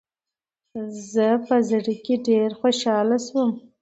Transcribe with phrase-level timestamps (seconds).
[1.11, 3.49] زه په زړه کې ډېره خوشحاله شوم.